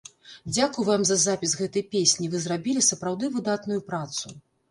[0.53, 4.35] Дзякуй вам за запіс гэтай песні, вы зрабілі сапраўды выдатную працу.